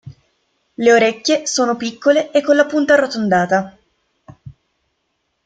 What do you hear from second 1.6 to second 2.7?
piccole e con la